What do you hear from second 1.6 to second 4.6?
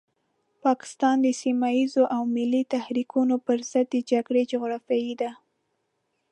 ييزو او ملي تحريکونو پرضد د جګړې